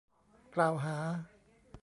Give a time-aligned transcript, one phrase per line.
[0.55, 0.95] กล่าวหา